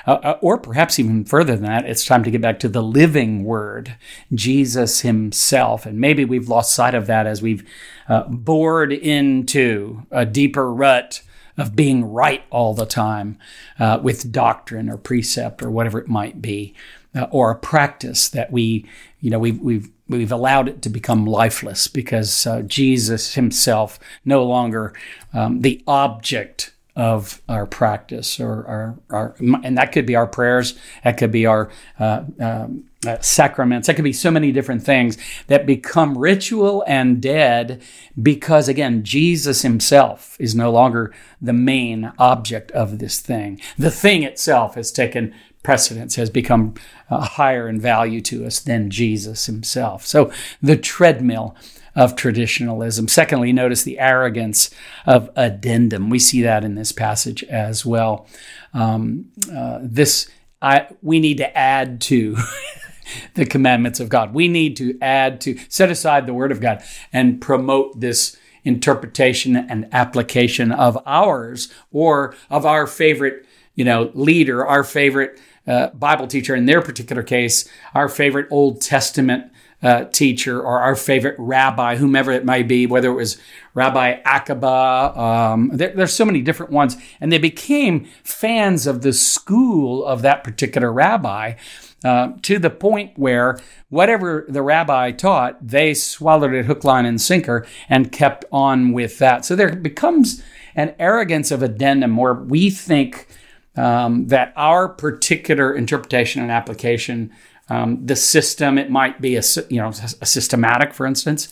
Uh, 0.09 0.19
uh, 0.23 0.37
or 0.41 0.57
perhaps 0.57 0.97
even 0.97 1.23
further 1.23 1.55
than 1.55 1.65
that, 1.65 1.85
it's 1.85 2.05
time 2.05 2.23
to 2.23 2.31
get 2.31 2.41
back 2.41 2.58
to 2.59 2.69
the 2.69 2.83
living 2.83 3.43
word, 3.43 3.95
Jesus 4.33 5.01
himself. 5.01 5.85
And 5.85 5.99
maybe 5.99 6.25
we've 6.25 6.49
lost 6.49 6.73
sight 6.73 6.95
of 6.95 7.07
that 7.07 7.27
as 7.27 7.41
we've 7.41 7.67
uh, 8.07 8.23
bored 8.23 8.91
into 8.91 10.03
a 10.11 10.25
deeper 10.25 10.71
rut 10.71 11.21
of 11.57 11.75
being 11.75 12.05
right 12.05 12.43
all 12.49 12.73
the 12.73 12.85
time 12.85 13.37
uh, 13.79 13.99
with 14.01 14.31
doctrine 14.31 14.89
or 14.89 14.97
precept 14.97 15.61
or 15.61 15.69
whatever 15.69 15.99
it 15.99 16.07
might 16.07 16.41
be, 16.41 16.73
uh, 17.13 17.27
or 17.31 17.51
a 17.51 17.55
practice 17.55 18.29
that 18.29 18.51
we, 18.51 18.85
you 19.19 19.29
know, 19.29 19.39
we've, 19.39 19.59
we've 19.59 19.89
we've 20.09 20.31
allowed 20.31 20.67
it 20.67 20.81
to 20.81 20.89
become 20.89 21.25
lifeless 21.25 21.87
because 21.87 22.47
uh, 22.47 22.61
Jesus 22.63 23.35
himself 23.35 23.99
no 24.25 24.43
longer 24.43 24.93
um, 25.33 25.61
the 25.61 25.83
object 25.87 26.73
of 26.99 27.41
our 27.47 27.65
practice 27.65 28.39
or 28.39 28.65
our, 28.67 28.99
our 29.09 29.35
and 29.63 29.77
that 29.77 29.91
could 29.91 30.05
be 30.05 30.15
our 30.15 30.27
prayers 30.27 30.77
that 31.03 31.17
could 31.17 31.31
be 31.31 31.45
our 31.45 31.69
uh, 31.99 32.23
um, 32.39 32.83
uh, 33.07 33.17
sacraments 33.21 33.87
that 33.87 33.95
could 33.95 34.03
be 34.03 34.11
so 34.11 34.29
many 34.29 34.51
different 34.51 34.83
things 34.83 35.17
that 35.47 35.65
become 35.65 36.17
ritual 36.17 36.83
and 36.87 37.21
dead 37.21 37.81
because 38.21 38.67
again 38.67 39.01
jesus 39.03 39.61
himself 39.61 40.35
is 40.39 40.53
no 40.53 40.69
longer 40.71 41.13
the 41.41 41.53
main 41.53 42.11
object 42.17 42.71
of 42.71 42.99
this 42.99 43.19
thing. 43.19 43.59
The 43.77 43.91
thing 43.91 44.23
itself 44.23 44.75
has 44.75 44.91
taken 44.91 45.33
precedence 45.63 46.15
has 46.15 46.29
become 46.29 46.73
uh, 47.09 47.21
higher 47.21 47.67
in 47.67 47.79
value 47.79 48.21
to 48.21 48.45
us 48.45 48.59
than 48.59 48.89
jesus 48.89 49.45
himself. 49.45 50.05
So 50.05 50.31
the 50.61 50.77
treadmill 50.77 51.55
of 51.99 52.15
traditionalism. 52.15 53.09
Secondly, 53.09 53.51
notice 53.51 53.83
the 53.83 53.99
arrogance 53.99 54.69
of 55.05 55.29
addendum. 55.35 56.09
We 56.09 56.17
see 56.17 56.41
that 56.43 56.63
in 56.63 56.75
this 56.75 56.93
passage 56.93 57.43
as 57.43 57.85
well. 57.85 58.25
Um, 58.73 59.25
uh, 59.53 59.79
this 59.81 60.31
I, 60.61 60.87
we 61.01 61.19
need 61.19 61.37
to 61.37 61.57
add 61.57 61.99
to 62.01 62.37
the 63.33 63.45
commandments 63.45 63.99
of 63.99 64.07
God. 64.07 64.33
We 64.33 64.47
need 64.47 64.77
to 64.77 64.97
add 65.01 65.41
to 65.41 65.59
set 65.67 65.91
aside 65.91 66.25
the 66.25 66.33
Word 66.33 66.53
of 66.53 66.61
God 66.61 66.81
and 67.11 67.41
promote 67.41 67.99
this 67.99 68.37
interpretation 68.63 69.57
and 69.57 69.89
application 69.91 70.71
of 70.71 70.97
ours 71.05 71.67
or 71.91 72.33
of 72.49 72.65
our 72.65 72.87
favorite, 72.87 73.45
you 73.75 73.83
know, 73.83 74.09
leader, 74.13 74.65
our 74.65 74.85
favorite 74.85 75.37
uh, 75.67 75.87
Bible 75.87 76.27
teacher. 76.27 76.55
In 76.55 76.65
their 76.65 76.81
particular 76.81 77.23
case, 77.23 77.67
our 77.93 78.07
favorite 78.07 78.47
Old 78.49 78.79
Testament 78.79 79.51
uh, 79.81 80.05
teacher 80.05 80.61
or 80.61 80.79
our 80.79 80.95
favorite 80.95 81.35
rabbi, 81.37 81.95
whomever 81.95 82.31
it 82.31 82.45
may 82.45 82.63
be, 82.63 82.85
whether 82.85 83.09
it 83.09 83.15
was 83.15 83.37
Rabbi 83.73 84.19
Akiba. 84.25 85.17
Um, 85.17 85.71
there, 85.73 85.93
there's 85.95 86.13
so 86.13 86.25
many 86.25 86.41
different 86.41 86.71
ones. 86.71 86.97
And 87.21 87.31
they 87.31 87.37
became 87.37 88.05
fans 88.23 88.87
of 88.87 89.01
the 89.01 89.13
school 89.13 90.05
of 90.05 90.21
that 90.21 90.43
particular 90.43 90.91
rabbi. 90.91 91.53
Uh, 92.01 92.31
to 92.41 92.59
the 92.59 92.69
point 92.69 93.11
where 93.17 93.59
whatever 93.89 94.45
the 94.47 94.61
rabbi 94.61 95.11
taught, 95.11 95.57
they 95.65 95.93
swallowed 95.93 96.53
it 96.53 96.65
hook, 96.65 96.85
line, 96.85 97.05
and 97.05 97.19
sinker 97.19 97.67
and 97.89 98.11
kept 98.11 98.45
on 98.53 98.93
with 98.93 99.17
that. 99.17 99.43
So 99.43 99.53
there 99.53 99.75
becomes 99.75 100.41
an 100.75 100.95
arrogance 100.97 101.51
of 101.51 101.61
addendum 101.61 102.15
where 102.15 102.33
we 102.33 102.69
think 102.69 103.27
um, 103.75 104.27
that 104.27 104.53
our 104.55 104.87
particular 104.87 105.73
interpretation 105.73 106.41
and 106.41 106.51
application 106.51 107.31
um, 107.69 108.05
the 108.05 108.15
system. 108.15 108.77
It 108.77 108.89
might 108.89 109.21
be 109.21 109.35
a 109.35 109.43
you 109.69 109.77
know 109.81 109.89
a 110.21 110.25
systematic, 110.25 110.93
for 110.93 111.05
instance, 111.05 111.49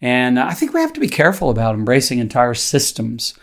and 0.00 0.38
I 0.38 0.52
think 0.52 0.72
we 0.72 0.80
have 0.80 0.92
to 0.94 1.00
be 1.00 1.08
careful 1.08 1.50
about 1.50 1.74
embracing 1.74 2.18
entire 2.18 2.54
systems 2.54 3.34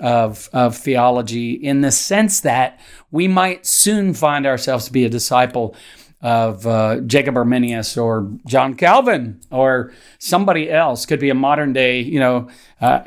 of 0.00 0.48
of 0.52 0.76
theology 0.76 1.52
in 1.52 1.80
the 1.80 1.92
sense 1.92 2.40
that 2.40 2.80
we 3.10 3.28
might 3.28 3.66
soon 3.66 4.14
find 4.14 4.46
ourselves 4.46 4.86
to 4.86 4.92
be 4.92 5.04
a 5.04 5.08
disciple 5.08 5.74
of 6.22 6.66
uh, 6.68 7.00
Jacob 7.00 7.36
Arminius 7.36 7.96
or 7.96 8.30
John 8.46 8.74
Calvin 8.74 9.40
or 9.50 9.92
somebody 10.18 10.70
else. 10.70 11.04
Could 11.04 11.18
be 11.18 11.30
a 11.30 11.34
modern 11.34 11.72
day, 11.72 12.00
you 12.00 12.20
know. 12.20 12.48
Uh, 12.80 13.00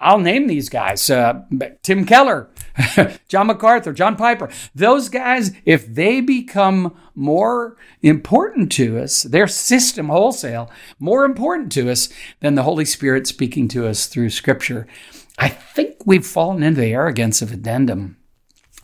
I'll 0.00 0.18
name 0.18 0.46
these 0.46 0.70
guys: 0.70 1.08
uh, 1.10 1.42
Tim 1.82 2.06
Keller, 2.06 2.48
John 3.28 3.48
MacArthur, 3.48 3.92
John 3.92 4.16
Piper. 4.16 4.48
Those 4.74 5.10
guys, 5.10 5.52
if 5.66 5.86
they 5.86 6.22
become 6.22 6.96
more 7.14 7.76
important 8.02 8.72
to 8.72 8.98
us, 8.98 9.22
their 9.22 9.46
system 9.46 10.08
wholesale 10.08 10.70
more 10.98 11.24
important 11.24 11.70
to 11.72 11.90
us 11.90 12.08
than 12.40 12.54
the 12.54 12.62
Holy 12.62 12.84
Spirit 12.86 13.26
speaking 13.26 13.68
to 13.68 13.86
us 13.86 14.06
through 14.06 14.30
Scripture. 14.30 14.86
I 15.38 15.48
think 15.48 15.96
we've 16.06 16.26
fallen 16.26 16.62
into 16.62 16.80
the 16.80 16.92
arrogance 16.92 17.42
of 17.42 17.52
addendum. 17.52 18.16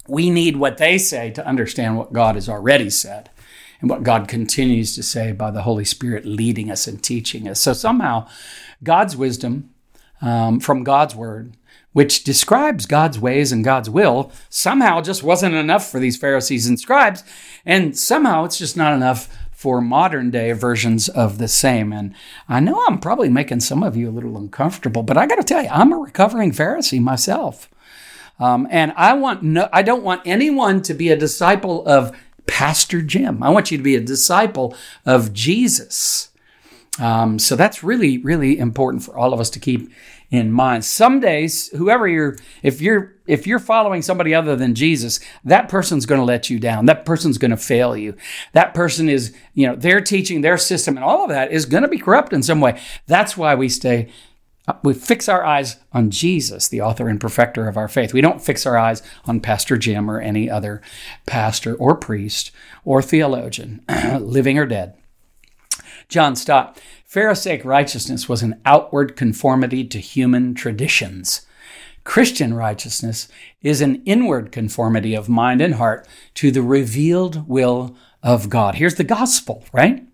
We 0.08 0.30
need 0.30 0.56
what 0.56 0.78
they 0.78 0.99
say 0.99 1.30
to 1.30 1.46
understand 1.46 1.96
what 1.96 2.12
God 2.12 2.34
has 2.34 2.49
already 2.49 2.90
said 2.90 3.30
and 3.80 3.90
what 3.90 4.02
God 4.02 4.28
continues 4.28 4.94
to 4.94 5.02
say 5.02 5.32
by 5.32 5.50
the 5.50 5.62
Holy 5.62 5.84
Spirit 5.84 6.25
leading 6.25 6.70
us 6.70 6.87
and 6.87 7.02
teaching 7.02 7.49
us. 7.49 7.60
So 7.60 7.72
somehow, 7.72 8.28
God's 8.82 9.16
wisdom 9.16 9.70
um, 10.20 10.60
from 10.60 10.84
God's 10.84 11.14
word, 11.14 11.56
which 11.92 12.22
describes 12.22 12.87
God's 12.87 13.18
ways 13.18 13.52
and 13.52 13.64
God's 13.64 13.90
will, 13.90 14.32
somehow 14.49 15.00
just 15.00 15.22
wasn't 15.22 15.54
enough 15.54 15.90
for 15.90 15.99
these 15.99 16.16
Pharisees 16.16 16.66
and 16.66 16.78
scribes. 16.78 17.25
And 17.64 17.99
somehow 17.99 18.44
it's 18.44 18.58
just 18.58 18.76
not 18.76 18.94
enough 18.94 19.28
for 19.50 19.80
modern 19.80 20.30
day 20.30 20.52
versions 20.52 21.08
of 21.08 21.38
the 21.38 21.49
same. 21.49 21.92
And 21.92 22.14
I 22.49 22.60
know 22.60 22.82
I'm 22.87 22.99
probably 22.99 23.28
making 23.28 23.60
some 23.60 23.82
of 23.82 23.96
you 23.96 24.08
a 24.08 24.12
little 24.12 24.38
uncomfortable, 24.38 25.02
but 25.02 25.18
I 25.18 25.26
got 25.26 25.37
to 25.37 25.44
tell 25.44 25.62
you, 25.62 25.68
I'm 25.70 25.92
a 25.92 25.99
recovering 25.99 26.52
Pharisee 26.52 27.00
myself. 27.00 27.68
Um, 28.38 28.66
and 28.70 28.94
I 28.96 29.12
want 29.12 29.42
no, 29.42 29.68
I 29.70 29.82
don't 29.82 30.02
want 30.02 30.22
anyone 30.25 30.80
to 30.82 30.94
be 30.94 31.10
a 31.10 31.16
disciple 31.16 31.87
of 31.87 32.16
Pastor 32.61 33.00
Jim. 33.00 33.43
I 33.43 33.49
want 33.49 33.71
you 33.71 33.79
to 33.79 33.83
be 33.83 33.97
a 33.97 34.02
disciple 34.02 34.76
of 35.07 35.33
Jesus. 35.33 36.29
Um, 36.99 37.38
so 37.38 37.57
that's 37.57 37.83
really, 37.83 38.19
really 38.19 38.59
important 38.59 39.02
for 39.02 39.17
all 39.17 39.33
of 39.33 39.40
us 39.40 39.49
to 39.50 39.59
keep 39.59 39.90
in 40.31 40.52
mind. 40.52 40.85
Some 40.85 41.21
days, 41.21 41.69
whoever 41.69 42.07
you're, 42.07 42.37
if 42.62 42.83
you're, 42.83 43.14
if 43.26 43.47
you're 43.47 43.61
following 43.61 44.02
somebody 44.02 44.35
other 44.35 44.57
than 44.57 44.75
Jesus, 44.75 45.21
that 45.43 45.71
person's 45.71 46.05
going 46.05 46.21
to 46.21 46.25
let 46.26 46.50
you 46.50 46.59
down. 46.59 46.85
That 46.85 47.07
person's 47.07 47.38
going 47.38 47.50
to 47.50 47.57
fail 47.57 47.97
you. 47.97 48.14
That 48.52 48.75
person 48.75 49.09
is, 49.09 49.35
you 49.55 49.67
know, 49.67 49.75
their 49.75 50.02
teaching, 50.02 50.43
their 50.43 50.59
system, 50.59 50.99
and 50.99 51.05
all 51.05 51.23
of 51.25 51.31
that 51.31 51.52
is 51.52 51.64
going 51.64 51.85
to 51.85 51.88
be 51.88 51.97
corrupt 51.97 52.35
in 52.35 52.43
some 52.43 52.61
way. 52.61 52.79
That's 53.07 53.38
why 53.38 53.55
we 53.55 53.71
stay 53.71 54.12
Uh, 54.70 54.74
we 54.84 54.94
fix 54.94 55.28
our 55.28 55.44
eyes 55.44 55.78
on 55.92 56.10
Jesus, 56.10 56.68
the 56.68 56.80
author 56.80 57.08
and 57.08 57.20
perfecter 57.20 57.66
of 57.66 57.76
our 57.76 57.88
faith. 57.88 58.14
We 58.14 58.20
don't 58.20 58.40
fix 58.40 58.64
our 58.64 58.78
eyes 58.78 59.02
on 59.24 59.40
Pastor 59.40 59.76
Jim 59.76 60.08
or 60.08 60.20
any 60.20 60.48
other 60.48 60.80
pastor 61.26 61.74
or 61.74 61.96
priest 61.96 62.52
or 62.84 63.02
theologian, 63.02 63.84
living 64.20 64.58
or 64.58 64.66
dead. 64.66 64.94
John 66.08 66.36
Stott, 66.36 66.80
Pharisaic 67.04 67.64
righteousness 67.64 68.28
was 68.28 68.42
an 68.42 68.60
outward 68.64 69.16
conformity 69.16 69.84
to 69.86 69.98
human 69.98 70.54
traditions. 70.54 71.44
Christian 72.04 72.54
righteousness 72.54 73.26
is 73.62 73.80
an 73.80 74.02
inward 74.04 74.52
conformity 74.52 75.16
of 75.16 75.28
mind 75.28 75.60
and 75.60 75.74
heart 75.74 76.06
to 76.34 76.52
the 76.52 76.62
revealed 76.62 77.48
will 77.48 77.96
of 78.22 78.48
God. 78.48 78.76
Here's 78.76 78.94
the 78.94 79.04
gospel, 79.04 79.64
right? 79.72 80.06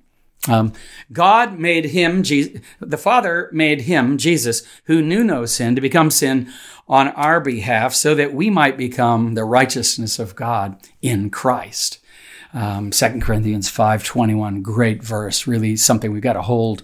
Um, 0.49 0.73
God 1.13 1.59
made 1.59 1.87
him, 1.87 2.23
Jesus, 2.23 2.61
the 2.81 2.99
Father 2.99 3.51
made 3.53 3.83
him, 3.83 4.17
Jesus, 4.17 4.63
who 4.85 5.03
knew 5.03 5.25
no 5.25 5.45
sin, 5.45 5.75
to 5.75 5.81
become 5.81 6.11
sin 6.11 6.53
on 6.89 7.09
our 7.09 7.41
behalf 7.41 7.95
so 7.95 8.15
that 8.15 8.33
we 8.33 8.49
might 8.49 8.77
become 8.77 9.35
the 9.35 9.45
righteousness 9.45 10.19
of 10.19 10.37
God 10.37 10.79
in 11.03 11.31
Christ. 11.31 11.99
Um, 12.55 12.91
2 12.91 13.21
Corinthians 13.21 13.71
5.21, 13.71 14.63
great 14.63 15.03
verse, 15.03 15.47
really 15.47 15.77
something 15.77 16.13
we've 16.13 16.23
got 16.23 16.35
to 16.35 16.43
hold 16.43 16.83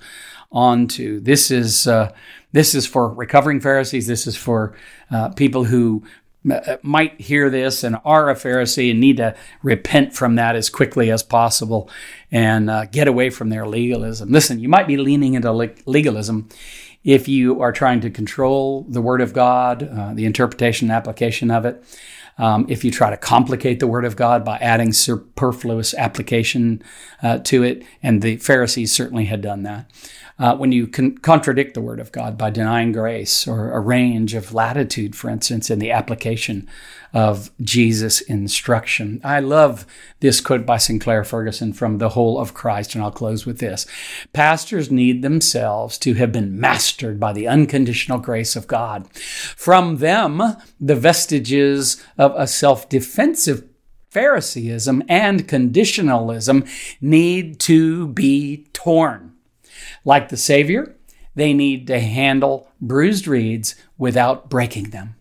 on 0.50 0.86
to. 0.86 1.20
This 1.20 1.50
is, 1.50 1.86
uh, 1.86 2.12
this 2.52 2.74
is 2.74 2.86
for 2.86 3.08
recovering 3.08 3.60
Pharisees. 3.60 4.06
This 4.06 4.26
is 4.26 4.36
for 4.36 4.74
uh, 5.10 5.30
people 5.30 5.64
who 5.64 6.02
might 6.82 7.20
hear 7.20 7.50
this 7.50 7.84
and 7.84 7.96
are 8.04 8.28
a 8.28 8.34
Pharisee 8.34 8.90
and 8.90 9.00
need 9.00 9.18
to 9.18 9.34
repent 9.62 10.14
from 10.14 10.34
that 10.36 10.56
as 10.56 10.68
quickly 10.68 11.10
as 11.10 11.22
possible 11.22 11.88
and 12.30 12.68
uh, 12.68 12.84
get 12.86 13.06
away 13.06 13.30
from 13.30 13.48
their 13.48 13.66
legalism. 13.66 14.30
Listen, 14.30 14.58
you 14.58 14.68
might 14.68 14.86
be 14.88 14.96
leaning 14.96 15.34
into 15.34 15.52
legalism 15.86 16.48
if 17.04 17.28
you 17.28 17.60
are 17.60 17.72
trying 17.72 18.00
to 18.00 18.10
control 18.10 18.86
the 18.88 19.02
Word 19.02 19.20
of 19.20 19.32
God, 19.32 19.82
uh, 19.82 20.14
the 20.14 20.24
interpretation 20.24 20.88
and 20.88 20.96
application 20.96 21.50
of 21.50 21.64
it. 21.64 21.84
Um, 22.38 22.64
if 22.68 22.82
you 22.82 22.90
try 22.90 23.10
to 23.10 23.16
complicate 23.16 23.78
the 23.78 23.86
Word 23.86 24.04
of 24.04 24.16
God 24.16 24.44
by 24.44 24.56
adding 24.58 24.92
superfluous 24.92 25.94
application 25.94 26.82
uh, 27.22 27.38
to 27.38 27.62
it, 27.62 27.84
and 28.02 28.22
the 28.22 28.36
Pharisees 28.36 28.90
certainly 28.90 29.26
had 29.26 29.42
done 29.42 29.64
that 29.64 29.90
uh, 30.42 30.56
when 30.56 30.72
you 30.72 30.88
con- 30.88 31.16
contradict 31.18 31.72
the 31.72 31.80
Word 31.80 32.00
of 32.00 32.10
God 32.10 32.36
by 32.36 32.50
denying 32.50 32.90
grace 32.90 33.46
or 33.46 33.70
a 33.70 33.78
range 33.78 34.34
of 34.34 34.52
latitude, 34.52 35.14
for 35.14 35.30
instance, 35.30 35.70
in 35.70 35.78
the 35.78 35.92
application 35.92 36.68
of 37.14 37.52
Jesus' 37.60 38.20
instruction. 38.22 39.20
I 39.22 39.38
love 39.38 39.86
this 40.18 40.40
quote 40.40 40.66
by 40.66 40.78
Sinclair 40.78 41.22
Ferguson 41.22 41.72
from 41.72 41.98
The 41.98 42.08
Whole 42.08 42.40
of 42.40 42.54
Christ, 42.54 42.96
and 42.96 43.04
I'll 43.04 43.12
close 43.12 43.46
with 43.46 43.60
this. 43.60 43.86
Pastors 44.32 44.90
need 44.90 45.22
themselves 45.22 45.96
to 45.98 46.14
have 46.14 46.32
been 46.32 46.58
mastered 46.58 47.20
by 47.20 47.32
the 47.32 47.46
unconditional 47.46 48.18
grace 48.18 48.56
of 48.56 48.66
God. 48.66 49.06
From 49.14 49.98
them, 49.98 50.42
the 50.80 50.96
vestiges 50.96 52.02
of 52.18 52.34
a 52.36 52.48
self 52.48 52.88
defensive 52.88 53.68
Phariseeism 54.10 55.04
and 55.08 55.46
conditionalism 55.48 56.66
need 57.00 57.60
to 57.60 58.08
be 58.08 58.66
torn. 58.72 59.31
Like 60.04 60.28
the 60.28 60.36
Savior, 60.36 60.94
they 61.34 61.52
need 61.54 61.86
to 61.86 62.00
handle 62.00 62.68
bruised 62.80 63.26
reeds 63.26 63.74
without 63.96 64.50
breaking 64.50 64.90
them, 64.90 65.16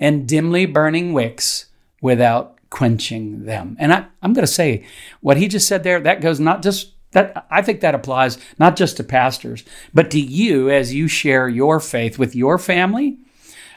and 0.00 0.28
dimly 0.28 0.66
burning 0.66 1.12
wicks 1.12 1.66
without 2.00 2.58
quenching 2.70 3.44
them. 3.44 3.76
And 3.78 3.92
I, 3.92 4.06
am 4.22 4.32
going 4.32 4.46
to 4.46 4.52
say 4.52 4.84
what 5.20 5.36
he 5.36 5.46
just 5.46 5.68
said 5.68 5.84
there, 5.84 6.00
that 6.00 6.20
goes 6.20 6.40
not 6.40 6.62
just 6.62 6.90
that 7.12 7.46
I 7.50 7.62
think 7.62 7.80
that 7.80 7.94
applies 7.94 8.38
not 8.58 8.76
just 8.76 8.96
to 8.96 9.04
pastors, 9.04 9.64
but 9.94 10.10
to 10.10 10.20
you 10.20 10.68
as 10.68 10.92
you 10.92 11.08
share 11.08 11.48
your 11.48 11.78
faith 11.78 12.18
with 12.18 12.34
your 12.34 12.58
family, 12.58 13.18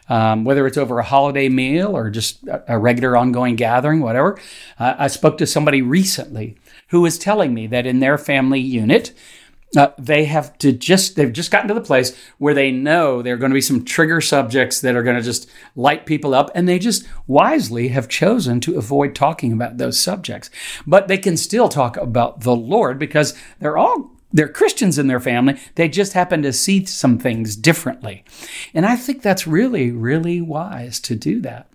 um, 0.10 0.44
whether 0.44 0.66
it's 0.66 0.78
over 0.78 1.00
a 1.00 1.04
holiday 1.04 1.48
meal 1.48 1.96
or 1.96 2.10
just 2.10 2.40
a 2.68 2.80
regular 2.80 3.16
ongoing 3.16 3.56
gathering, 3.56 4.02
whatever. 4.02 4.40
Uh, 4.80 4.96
I 4.98 5.08
spoke 5.08 5.38
to 5.38 5.46
somebody 5.46 5.82
recently 5.82 6.58
who 6.90 7.02
was 7.02 7.20
telling 7.20 7.54
me 7.54 7.68
that 7.68 7.86
in 7.86 8.00
their 8.00 8.18
family 8.18 8.60
unit, 8.60 9.14
uh, 9.76 9.90
they 9.98 10.26
have 10.26 10.58
to 10.60 10.72
just 10.72 11.16
they've 11.16 11.34
just 11.34 11.52
gotten 11.52 11.68
to 11.68 11.74
the 11.74 11.82
place 11.82 12.18
where 12.38 12.54
they 12.54 12.72
know 12.72 13.22
there 13.22 13.34
are 13.34 13.38
going 13.38 13.52
to 13.52 13.56
be 13.56 13.62
some 13.62 13.84
trigger 13.84 14.22
subjects 14.22 14.80
that 14.80 14.96
are 14.96 15.04
going 15.04 15.18
to 15.18 15.22
just 15.22 15.50
light 15.76 16.06
people 16.06 16.34
up 16.34 16.50
and 16.56 16.70
they 16.70 16.80
just 16.80 17.06
wisely 17.28 17.90
have 17.90 18.08
chosen 18.08 18.62
to 18.62 18.78
avoid 18.78 19.14
talking 19.14 19.52
about 19.52 19.78
those 19.78 20.00
subjects 20.00 20.50
but 20.86 21.10
they 21.10 21.18
can 21.18 21.36
still 21.36 21.68
talk 21.68 21.98
about 21.98 22.42
the 22.42 22.56
lord 22.56 22.98
because 22.98 23.38
they're 23.60 23.78
all 23.78 24.12
they're 24.32 24.50
Christians 24.50 25.00
in 25.00 25.08
their 25.08 25.22
family. 25.22 25.58
They 25.76 25.88
just 25.88 26.12
happen 26.12 26.42
to 26.42 26.52
see 26.52 26.86
some 26.86 27.18
things 27.18 27.56
differently. 27.56 28.26
And 28.74 28.86
I 28.86 28.98
think 28.98 29.22
that's 29.22 29.48
really, 29.48 29.90
really 29.90 30.42
wise 30.42 31.00
to 31.02 31.16
do 31.16 31.40
that. 31.42 31.70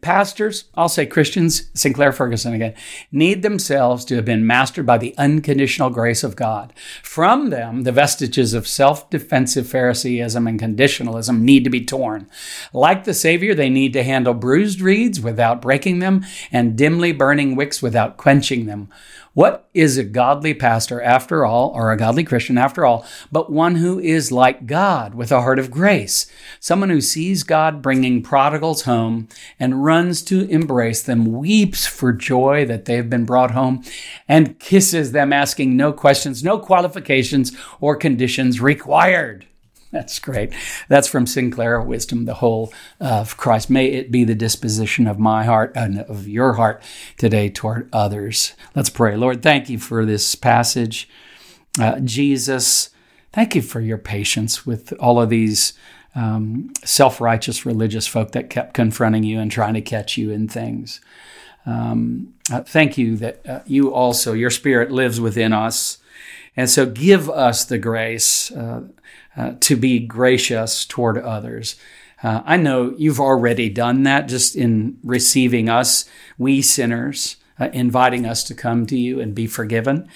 Pastors, 0.00 0.64
I'll 0.74 0.88
say 0.88 1.06
Christians, 1.06 1.70
Sinclair 1.74 2.12
Ferguson 2.12 2.54
again, 2.54 2.74
need 3.12 3.42
themselves 3.42 4.04
to 4.06 4.16
have 4.16 4.24
been 4.24 4.46
mastered 4.46 4.86
by 4.86 4.98
the 4.98 5.14
unconditional 5.16 5.90
grace 5.90 6.22
of 6.22 6.36
God. 6.36 6.72
From 7.02 7.50
them, 7.50 7.82
the 7.82 7.92
vestiges 7.92 8.54
of 8.54 8.66
self 8.66 9.08
defensive 9.10 9.66
Phariseeism 9.66 10.46
and 10.46 10.60
conditionalism 10.60 11.40
need 11.40 11.64
to 11.64 11.70
be 11.70 11.84
torn. 11.84 12.28
Like 12.72 13.04
the 13.04 13.14
Savior, 13.14 13.54
they 13.54 13.70
need 13.70 13.92
to 13.94 14.02
handle 14.02 14.34
bruised 14.34 14.80
reeds 14.80 15.20
without 15.20 15.62
breaking 15.62 16.00
them 16.00 16.24
and 16.52 16.76
dimly 16.76 17.12
burning 17.12 17.56
wicks 17.56 17.82
without 17.82 18.16
quenching 18.16 18.66
them. 18.66 18.88
What 19.34 19.68
is 19.74 19.98
a 19.98 20.04
godly 20.04 20.54
pastor 20.54 21.02
after 21.02 21.44
all, 21.44 21.72
or 21.74 21.90
a 21.90 21.96
godly 21.96 22.22
Christian 22.22 22.56
after 22.56 22.86
all, 22.86 23.04
but 23.32 23.50
one 23.50 23.74
who 23.74 23.98
is 23.98 24.30
like 24.30 24.66
God 24.66 25.16
with 25.16 25.32
a 25.32 25.40
heart 25.40 25.58
of 25.58 25.72
grace? 25.72 26.30
Someone 26.60 26.88
who 26.88 27.00
sees 27.00 27.42
God 27.42 27.82
bringing 27.82 28.22
prodigals 28.22 28.82
home 28.82 29.28
and 29.58 29.84
runs 29.84 30.22
to 30.22 30.48
embrace 30.48 31.02
them, 31.02 31.32
weeps 31.32 31.84
for 31.84 32.12
joy 32.12 32.64
that 32.66 32.84
they've 32.84 33.10
been 33.10 33.24
brought 33.24 33.50
home, 33.50 33.82
and 34.28 34.60
kisses 34.60 35.10
them, 35.10 35.32
asking 35.32 35.76
no 35.76 35.92
questions, 35.92 36.44
no 36.44 36.56
qualifications 36.56 37.50
or 37.80 37.96
conditions 37.96 38.60
required. 38.60 39.46
That's 39.94 40.18
great. 40.18 40.52
That's 40.88 41.06
from 41.06 41.24
Sinclair 41.24 41.80
Wisdom, 41.80 42.24
the 42.24 42.34
whole 42.34 42.74
of 42.98 43.36
Christ. 43.36 43.70
May 43.70 43.86
it 43.86 44.10
be 44.10 44.24
the 44.24 44.34
disposition 44.34 45.06
of 45.06 45.20
my 45.20 45.44
heart 45.44 45.70
and 45.76 46.00
of 46.00 46.26
your 46.26 46.54
heart 46.54 46.82
today 47.16 47.48
toward 47.48 47.88
others. 47.92 48.54
Let's 48.74 48.90
pray. 48.90 49.16
Lord, 49.16 49.40
thank 49.40 49.70
you 49.70 49.78
for 49.78 50.04
this 50.04 50.34
passage. 50.34 51.08
Uh, 51.80 52.00
Jesus, 52.00 52.90
thank 53.32 53.54
you 53.54 53.62
for 53.62 53.80
your 53.80 53.96
patience 53.96 54.66
with 54.66 54.92
all 54.94 55.22
of 55.22 55.30
these 55.30 55.74
um, 56.16 56.72
self 56.82 57.20
righteous 57.20 57.64
religious 57.64 58.08
folk 58.08 58.32
that 58.32 58.50
kept 58.50 58.74
confronting 58.74 59.22
you 59.22 59.38
and 59.38 59.48
trying 59.48 59.74
to 59.74 59.80
catch 59.80 60.18
you 60.18 60.32
in 60.32 60.48
things. 60.48 61.00
Um, 61.66 62.34
uh, 62.52 62.62
thank 62.62 62.98
you 62.98 63.16
that 63.18 63.46
uh, 63.48 63.60
you 63.64 63.94
also, 63.94 64.32
your 64.32 64.50
spirit 64.50 64.90
lives 64.90 65.20
within 65.20 65.52
us. 65.52 65.98
And 66.56 66.70
so 66.70 66.86
give 66.86 67.28
us 67.28 67.64
the 67.64 67.78
grace 67.78 68.52
uh, 68.52 68.82
uh, 69.36 69.54
to 69.60 69.76
be 69.76 69.98
gracious 69.98 70.84
toward 70.84 71.18
others. 71.18 71.76
Uh, 72.22 72.42
I 72.44 72.56
know 72.56 72.94
you've 72.96 73.20
already 73.20 73.68
done 73.68 74.04
that 74.04 74.28
just 74.28 74.56
in 74.56 74.98
receiving 75.02 75.68
us, 75.68 76.08
we 76.38 76.62
sinners, 76.62 77.36
uh, 77.58 77.68
inviting 77.72 78.24
us 78.24 78.44
to 78.44 78.54
come 78.54 78.86
to 78.86 78.96
you 78.96 79.20
and 79.20 79.34
be 79.34 79.46
forgiven. 79.46 80.08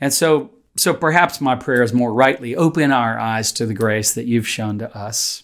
And 0.00 0.12
so, 0.12 0.50
so 0.76 0.94
perhaps 0.94 1.40
my 1.40 1.56
prayer 1.56 1.82
is 1.82 1.92
more 1.92 2.12
rightly 2.12 2.54
open 2.54 2.92
our 2.92 3.18
eyes 3.18 3.50
to 3.52 3.66
the 3.66 3.74
grace 3.74 4.14
that 4.14 4.26
you've 4.26 4.48
shown 4.48 4.78
to 4.78 4.96
us. 4.96 5.42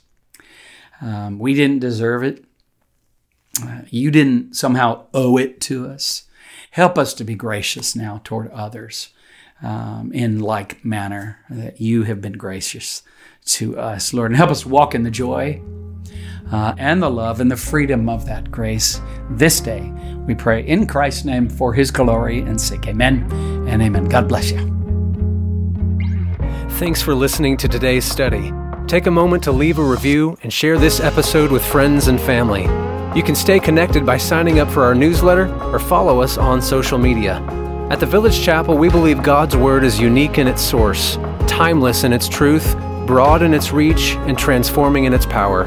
Um, 1.00 1.38
we 1.38 1.54
didn't 1.54 1.80
deserve 1.80 2.22
it. 2.22 2.44
Uh, 3.62 3.80
you 3.88 4.10
didn't 4.10 4.54
somehow 4.54 5.06
owe 5.12 5.38
it 5.38 5.60
to 5.62 5.88
us. 5.88 6.24
Help 6.70 6.98
us 6.98 7.14
to 7.14 7.24
be 7.24 7.34
gracious 7.34 7.96
now 7.96 8.20
toward 8.22 8.50
others 8.50 9.08
um, 9.62 10.12
in 10.12 10.40
like 10.40 10.84
manner 10.84 11.38
that 11.50 11.80
you 11.80 12.02
have 12.04 12.20
been 12.20 12.34
gracious 12.34 13.02
to 13.46 13.78
us, 13.78 14.12
Lord. 14.12 14.30
And 14.30 14.36
help 14.36 14.50
us 14.50 14.66
walk 14.66 14.94
in 14.94 15.02
the 15.02 15.10
joy 15.10 15.62
uh, 16.52 16.74
and 16.78 17.02
the 17.02 17.10
love 17.10 17.40
and 17.40 17.50
the 17.50 17.56
freedom 17.56 18.08
of 18.08 18.26
that 18.26 18.50
grace 18.50 19.00
this 19.30 19.60
day. 19.60 19.92
We 20.26 20.34
pray 20.34 20.66
in 20.66 20.86
Christ's 20.86 21.24
name 21.24 21.48
for 21.48 21.72
his 21.72 21.90
glory 21.90 22.40
and 22.40 22.60
sake. 22.60 22.86
Amen 22.86 23.30
and 23.68 23.82
amen. 23.82 24.06
God 24.06 24.28
bless 24.28 24.50
you. 24.50 24.72
Thanks 26.70 27.00
for 27.00 27.14
listening 27.14 27.56
to 27.58 27.68
today's 27.68 28.04
study. 28.04 28.52
Take 28.86 29.06
a 29.06 29.10
moment 29.10 29.42
to 29.44 29.52
leave 29.52 29.78
a 29.78 29.84
review 29.84 30.36
and 30.42 30.52
share 30.52 30.78
this 30.78 31.00
episode 31.00 31.50
with 31.50 31.64
friends 31.64 32.08
and 32.08 32.20
family. 32.20 32.64
You 33.16 33.22
can 33.22 33.34
stay 33.34 33.58
connected 33.58 34.04
by 34.04 34.18
signing 34.18 34.58
up 34.58 34.70
for 34.70 34.84
our 34.84 34.94
newsletter 34.94 35.52
or 35.72 35.78
follow 35.78 36.20
us 36.20 36.36
on 36.36 36.60
social 36.60 36.98
media. 36.98 37.65
At 37.88 38.00
the 38.00 38.06
Village 38.06 38.40
Chapel, 38.42 38.76
we 38.76 38.88
believe 38.88 39.22
God's 39.22 39.56
Word 39.56 39.84
is 39.84 40.00
unique 40.00 40.38
in 40.38 40.48
its 40.48 40.60
source, 40.60 41.18
timeless 41.46 42.02
in 42.02 42.12
its 42.12 42.28
truth, 42.28 42.76
broad 43.06 43.42
in 43.42 43.54
its 43.54 43.70
reach, 43.70 44.16
and 44.26 44.36
transforming 44.36 45.04
in 45.04 45.14
its 45.14 45.24
power. 45.24 45.66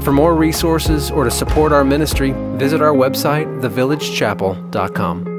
For 0.00 0.12
more 0.12 0.34
resources 0.34 1.12
or 1.12 1.22
to 1.22 1.30
support 1.30 1.70
our 1.70 1.84
ministry, 1.84 2.32
visit 2.56 2.82
our 2.82 2.92
website, 2.92 3.46
thevillagechapel.com. 3.60 5.29